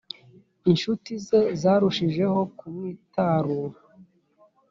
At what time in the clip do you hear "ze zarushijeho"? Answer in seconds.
1.25-2.39